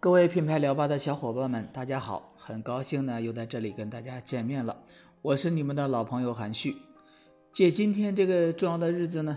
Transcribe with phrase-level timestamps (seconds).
[0.00, 2.32] 各位品牌聊吧的小伙伴们，大家好！
[2.36, 4.84] 很高兴呢，又在这里跟大家见面了。
[5.22, 6.76] 我是你们的老朋友韩旭。
[7.50, 9.36] 借今天这个重要的日子呢，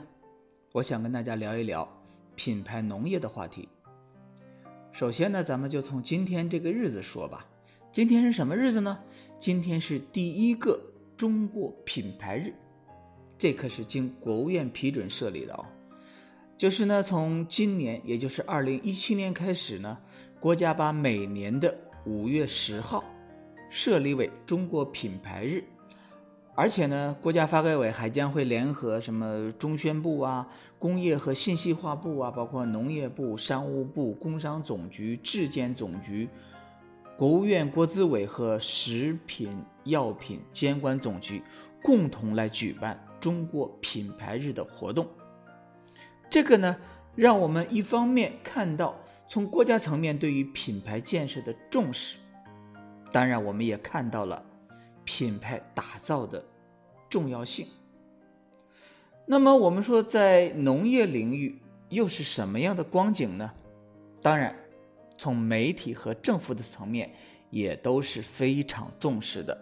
[0.74, 1.88] 我想跟大家聊一聊
[2.36, 3.68] 品牌农业的话题。
[4.92, 7.48] 首先呢，咱们就从今天这个日子说吧。
[7.92, 9.00] 今天是什么日子呢？
[9.40, 10.80] 今天是第一个
[11.18, 12.54] 中国品牌日，
[13.42, 15.66] 这可是经国务院批准设立的哦。
[16.56, 19.98] 就是呢，从今年，也就是二零一七年开始呢。
[20.40, 23.04] 国家把每年的五月十号
[23.68, 25.64] 设立为中国品牌日，
[26.54, 36.30] 而且呢，国家发改委还将会联合什么中宣部啊、工业和信息化部啊，包括农业部、商务部、工商总局、质监总局、
[37.18, 39.50] 国务院国资委和食品
[39.86, 41.42] 药品监管总局
[41.82, 45.08] 共同来举办中国品牌日的活动。
[46.30, 46.78] 这个呢，
[47.16, 48.96] 让我们一方面看到。
[49.28, 52.18] 从国家层面对于品牌建设的重视，
[53.14, 54.46] 当然我们也看到了
[55.06, 56.44] 品牌打造的
[57.08, 57.66] 重要性。
[59.26, 63.50] 那么我们说，在农业领域又是什么样的光景呢？
[64.22, 64.54] 当然，
[65.18, 67.10] 从媒体和政府的层面
[67.50, 69.58] 也都是非常重视的。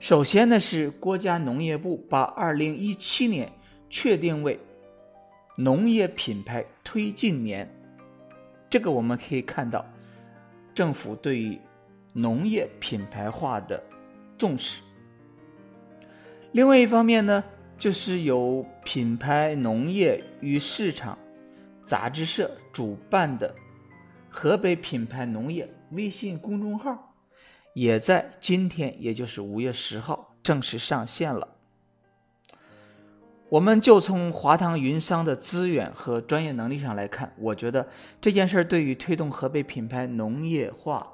[0.00, 3.52] 首先呢，是国家农业部把二零一七年
[3.90, 4.58] 确定为
[5.58, 7.70] 农业品牌推进年。
[8.70, 9.84] 这个我们可以看到，
[10.74, 11.60] 政府对于
[12.14, 13.82] 农业品牌化的
[14.38, 14.82] 重视。
[16.52, 17.44] 另外一方面呢，
[17.76, 21.16] 就是由品牌农业与市场
[21.82, 23.54] 杂志社主办的
[24.30, 27.09] 河北品牌农业微信公众号，
[27.80, 31.56] 也在今天，也就是五月十号正式上线了。
[33.48, 37.88] 我们就从华堂云商的资源和专业能力上来看，我觉得
[38.20, 41.10] 这件事儿对于推动河北品牌农业化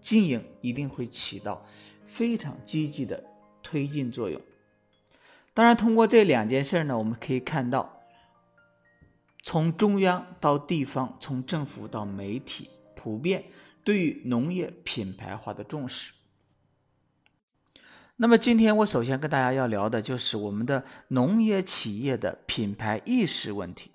[0.00, 1.64] 经营一定会起到
[2.04, 3.22] 非常积极的
[3.62, 4.42] 推进作用。
[5.54, 8.00] 当然，通过这两件事呢，我们可以看到，
[9.44, 13.44] 从中央到地方，从政府到媒体，普遍
[13.88, 16.12] 对于农业品牌化的重视。
[18.16, 23.90] 那么今天我首先跟大家要聊的就是我们的农业企业的品牌意识问题。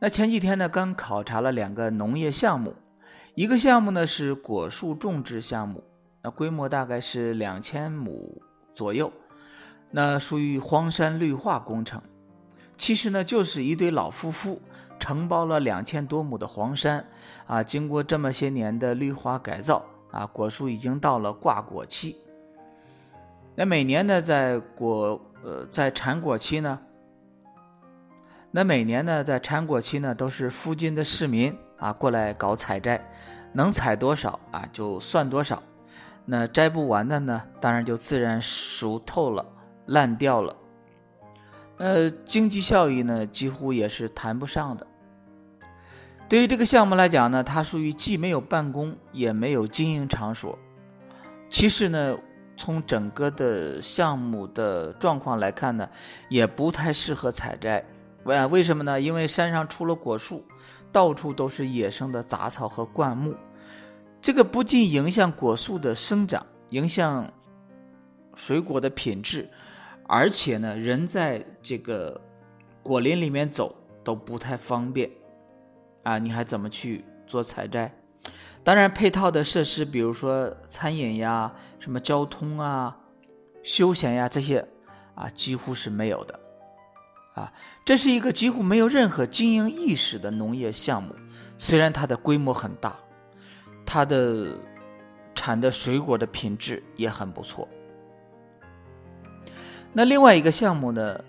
[0.00, 2.74] 那前几天呢，刚考察了两个农业项目，
[3.34, 5.84] 一个项目呢是果树种植项目，
[6.22, 8.40] 那规模大概是两千亩
[8.72, 9.12] 左右，
[9.90, 12.00] 那属于荒山绿化工程。
[12.76, 14.60] 其实呢，就是一对老夫妇
[14.98, 17.04] 承包了两千多亩的黄山，
[17.46, 22.16] 啊，经过这么些年的绿化改造，啊，果树已经到了挂果期。
[23.54, 26.78] 那每年呢，在果呃在产果期呢，
[28.50, 33.02] 那每年呢在产果期呢，都是附近的市民啊过来搞采摘，
[33.54, 35.62] 能采多少啊就算多少，
[36.26, 39.44] 那摘不完的呢，当然就自然熟透了、
[39.86, 40.54] 烂掉了，
[41.78, 44.86] 呃，经济效益呢几乎也是谈不上的。
[46.28, 50.58] 对于这个项目来讲呢，它属于既没有办公也没有经营场所，
[51.48, 52.16] 其实呢。
[52.58, 55.86] 从整个的项目的状况来看呢，
[56.30, 57.84] 也不太适合采摘。
[58.24, 58.98] 为为什么呢？
[58.98, 60.42] 因为山上除了果树，
[60.90, 63.34] 到处都是野生的杂草和灌木，
[64.22, 67.30] 这个不仅影响果树的生长，影响
[68.34, 69.46] 水果的品质，
[70.08, 72.20] 而且呢，人在这个
[72.82, 73.74] 果林里面走
[74.04, 75.10] 都不太方便
[76.04, 76.18] 啊！
[76.18, 77.92] 你还怎么去做采摘？
[78.62, 82.96] 当然，配套的设施，比如说餐饮呀、什么交通啊、
[83.62, 84.64] 休闲呀这些，
[85.14, 86.40] 啊，几乎是没有的，
[87.34, 87.52] 啊，
[87.84, 91.14] 这是一个几乎没有任何经营意识的农业项目。
[91.58, 92.96] 虽然它的规模很大，
[93.84, 94.56] 它的
[95.34, 97.68] 产的水果的品质也很不错。
[99.96, 101.24] 那另外一个项目呢，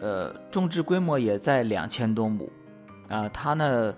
[0.00, 2.50] 呃，种植规模也在两千多亩，
[3.10, 3.94] 啊，它呢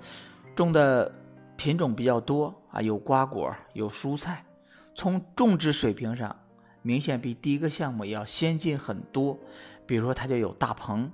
[0.56, 1.10] 种的。
[1.58, 4.44] 品种比较多啊，有瓜果，有蔬菜，
[4.94, 6.32] 从种植水平上
[6.82, 9.36] 明显比第一个项目要先进很多。
[9.84, 11.10] 比如说，它就有大棚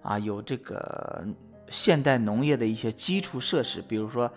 [0.00, 1.26] 啊，有这个
[1.68, 4.30] 现代农业的一些基础设施，比如说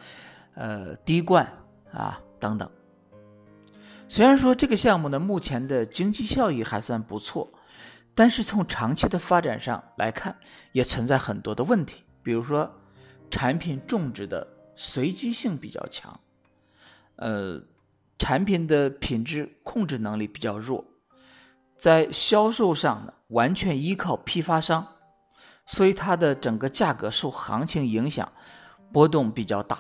[0.56, 1.48] 呃滴灌
[1.94, 2.68] 啊等等。
[4.08, 7.48] 虽然说这个项目呢，目前的经济效益还算不错，
[8.16, 10.38] 但是从长期的发展上来看，
[10.72, 12.72] 也存在很多的问题，比如说
[13.30, 14.48] 产品种植的。
[14.74, 16.18] 随机性比较强，
[17.18, 17.62] 呃，
[18.18, 20.84] 产品的品质控制能力比较弱，
[21.76, 24.88] 在销售上呢，完全依靠批发商，
[25.68, 28.32] 所以它的整个价格受行情影响，
[28.92, 29.78] 波动比较大，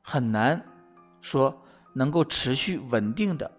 [0.00, 0.64] 很难
[1.20, 1.64] 说
[1.94, 3.50] 能够持续稳定的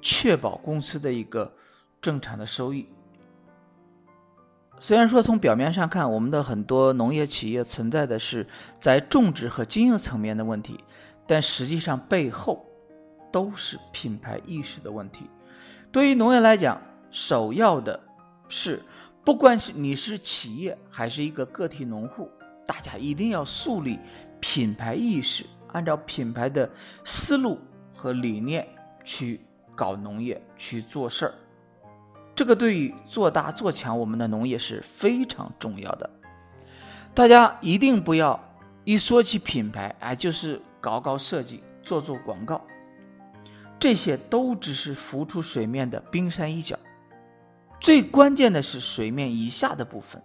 [0.00, 1.52] 确保公司的一个
[2.00, 2.88] 正常的收益。
[4.80, 8.46] 虽然说从表面上看，我们的很多农业企业存在的是
[8.78, 10.78] 在种植和经营层面的问题，
[11.26, 12.64] 但实际上背后
[13.32, 15.28] 都是品牌意识的问题。
[15.90, 16.80] 对于农业来讲，
[17.10, 17.98] 首要的
[18.48, 18.80] 是，
[19.24, 22.30] 不管是你是企业还是一个个体农户，
[22.64, 23.98] 大家一定要树立
[24.38, 26.70] 品牌意识，按照品牌的
[27.04, 27.58] 思路
[27.96, 28.64] 和理念
[29.02, 29.40] 去
[29.74, 31.34] 搞农业去做事儿。
[32.38, 36.08] 这个对于做大做强我们的农业是非常重要的。
[37.12, 38.38] 大家一定不要
[38.84, 42.64] 一说起品牌，哎，就是搞搞设计、做做广告，
[43.76, 46.78] 这些都只是浮出水面的冰山一角。
[47.80, 50.22] 最关键的是水面以下的部分，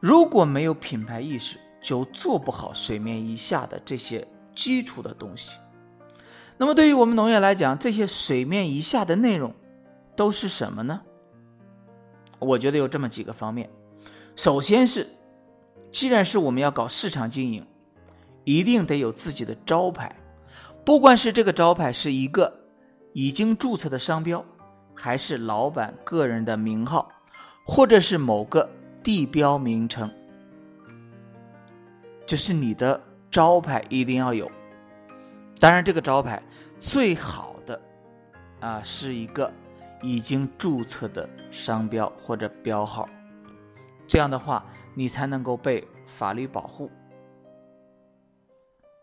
[0.00, 5.56] 如果没有品牌意识，就做不好水面以下的这些基础的东西。
[6.58, 9.54] 那么，对于我们农业来讲，这些水面以下的内容
[10.14, 11.00] 都是什么呢？
[12.38, 13.68] 我觉得有这么几个方面，
[14.36, 15.06] 首先是，
[15.90, 17.66] 既然是我们要搞市场经营，
[18.44, 20.14] 一定得有自己的招牌，
[20.84, 22.52] 不管是这个招牌是一个
[23.12, 24.44] 已经注册的商标，
[24.94, 27.10] 还是老板个人的名号，
[27.64, 28.68] 或者是某个
[29.02, 30.08] 地标名称，
[32.24, 33.00] 就是你的
[33.30, 34.48] 招牌一定要有。
[35.58, 36.40] 当然，这个招牌
[36.78, 37.80] 最好的
[38.60, 39.52] 啊是一个。
[40.02, 43.08] 已经注册的商标或者标号，
[44.06, 44.64] 这样的话
[44.94, 46.90] 你才能够被法律保护。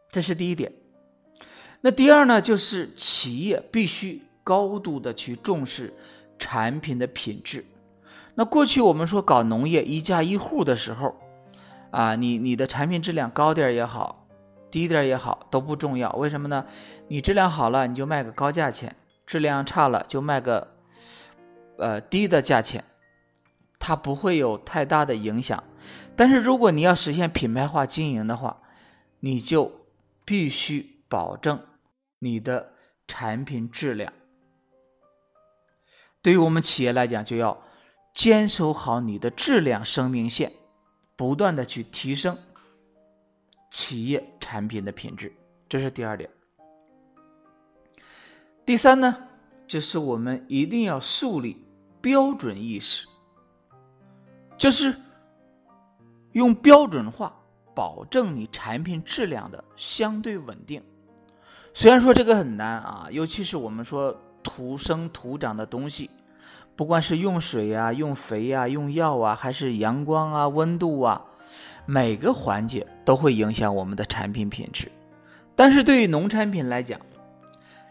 [0.09, 0.71] 这是第一点。
[1.81, 5.93] 那第二呢，就是企业必须高度的去重视
[6.39, 7.65] 产品的品质。
[8.35, 11.13] 那过去我们说搞农业一家一户的时候，
[11.91, 14.25] 啊，你你的产品质量高点也好，
[14.71, 16.11] 低点也好都不重要。
[16.13, 16.65] 为什么呢？
[17.09, 18.89] 你质量好了，你就卖个高价钱；
[19.25, 20.74] 质量差了，就卖个。
[21.77, 22.83] 呃，低的价钱，
[23.79, 25.63] 它不会有太大的影响。
[26.15, 28.61] 但是如果你要实现品牌化经营的话，
[29.19, 29.85] 你就
[30.23, 31.59] 必须保证
[32.19, 32.73] 你的
[33.07, 34.13] 产品质量。
[36.21, 37.61] 对于我们企业来讲，就要
[38.13, 40.51] 坚守好你的质量生命线，
[41.15, 42.37] 不断的去提升
[43.69, 45.33] 企业产品的品质。
[45.67, 46.29] 这是第二点。
[48.65, 49.27] 第三呢，
[49.67, 51.64] 就是我们一定要树立。
[52.05, 53.07] 标准意识，
[54.55, 54.95] 就是
[56.33, 57.35] 用标准化
[57.73, 60.83] 保证你产品质量的相对稳定。
[61.73, 66.11] 虽然说这个很难啊，尤其是我们说土生土长的东西，
[66.75, 71.19] 不管是用水呀、用肥呀、用药啊，还是阳光啊、温度啊，
[71.87, 74.91] 每个环节都会影响我们的产品品质。
[75.55, 77.01] 但是对于农产品来讲，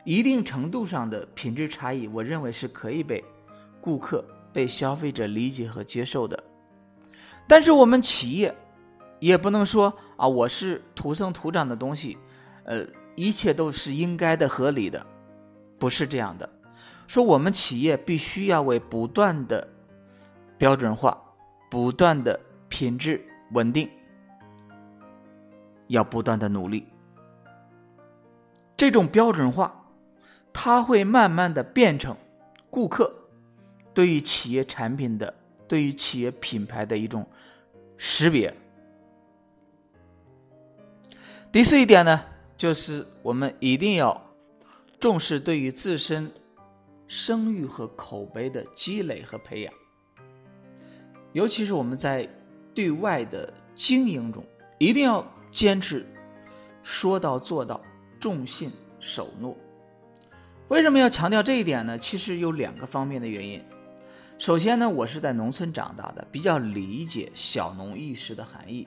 [0.04, 3.24] 一定程度上的品质差异，我认为是可以被。
[3.84, 6.42] 顾客被消费者理解和接受的，
[7.46, 8.56] 但是我们企业
[9.20, 12.16] 也不能说啊，我是土生土长的东西，
[12.64, 12.82] 呃，
[13.14, 15.04] 一切都是应该的、合理的，
[15.78, 16.48] 不是这样的。
[17.06, 19.68] 说我们企业必须要为不断的
[20.56, 21.22] 标准化、
[21.70, 23.86] 不断的品质稳定，
[25.88, 26.86] 要不断的努力。
[28.78, 29.84] 这种标准化，
[30.54, 32.16] 它会慢慢的变成
[32.70, 33.14] 顾客。
[33.94, 35.32] 对于企业产品的、
[35.68, 37.24] 对于企业品牌的一种
[37.96, 38.52] 识别。
[41.52, 42.20] 第四一点呢，
[42.56, 44.20] 就是我们一定要
[44.98, 46.28] 重视对于自身
[47.06, 49.72] 声誉和口碑的积累和培养，
[51.32, 52.28] 尤其是我们在
[52.74, 54.44] 对外的经营中，
[54.78, 56.04] 一定要坚持
[56.82, 57.80] 说到做到，
[58.18, 59.56] 重信守诺。
[60.66, 61.96] 为什么要强调这一点呢？
[61.96, 63.62] 其实有两个方面的原因。
[64.44, 68.86] 首先呢，我是在农村长大的，比较理解小农意识的含义。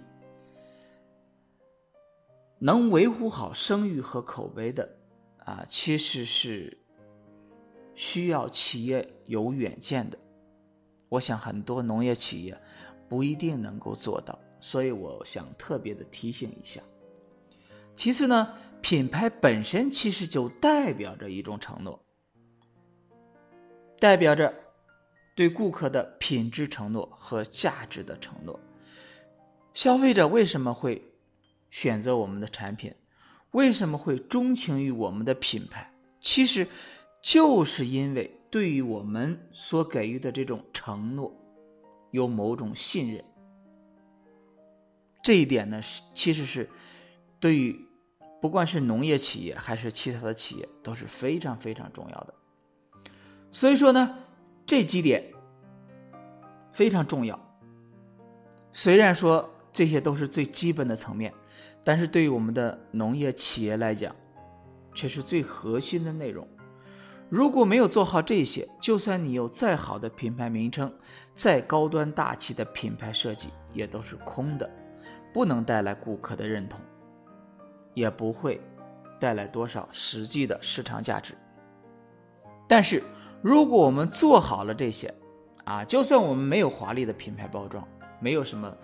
[2.60, 4.88] 能维护好声誉和口碑的，
[5.40, 6.78] 啊，其实是
[7.96, 10.20] 需要企业有远见的。
[11.10, 12.56] 我想很多农业企业
[13.10, 16.80] 不一定能够做到，所以我想特别的提醒一下。
[17.96, 22.00] 其次呢，品牌本身其实就代表着一种承诺，
[23.98, 24.54] 代表着。
[25.38, 28.60] 对顾客的品质承诺和价值的承诺，
[29.72, 31.14] 消费者为什么会
[31.70, 32.92] 选择我们的产品？
[33.52, 35.94] 为什么会钟情于我们的品牌？
[36.20, 36.68] 其实
[37.22, 41.32] 就是因为对于我们所给予的这种承诺
[42.10, 43.24] 有某种信任。
[45.22, 46.68] 这一点呢，是其实是
[47.40, 47.80] 对于
[48.42, 52.34] 不管是农业企业还是其他的企业都是非常非常重要的。
[53.52, 54.18] 所以说呢，
[54.68, 55.24] 这几点
[56.70, 57.40] 非常重要。
[58.74, 61.34] 虽然说这些都是最基本的层面，
[61.84, 64.14] 但是对于我们的农业企业来讲，
[64.94, 66.46] 却是最核心的内容。
[67.30, 70.94] 如果没有做好这些，就算你有再好的品牌名称，
[71.34, 74.70] 再高端大气的品牌设计，也都是空的。
[75.34, 76.80] 不能带来顾客的认同，
[77.94, 78.60] 也不会
[79.20, 81.34] 带来多少实际的市场价值。
[82.68, 83.02] 但是，
[83.42, 85.14] 如果我们做好了这些，
[85.64, 87.88] 啊，就算我们没有华丽的品牌包装，
[88.20, 88.76] 没有什么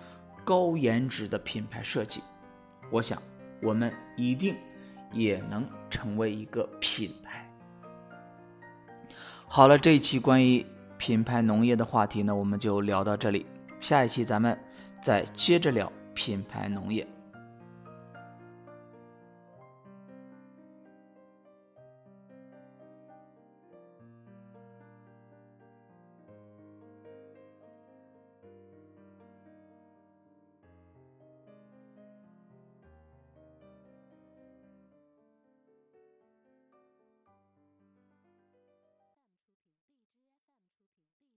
[0.43, 2.21] 高颜值的品牌设计，
[2.89, 3.21] 我想
[3.61, 4.55] 我们一定
[5.11, 7.49] 也能成为一个品牌。
[9.47, 10.65] 好了，这一期关于
[10.97, 13.45] 品牌农业的话题呢，我们就聊到这里。
[13.79, 14.57] 下一期咱们
[15.01, 15.91] 再接着聊。
[16.15, 17.07] 品牌农业。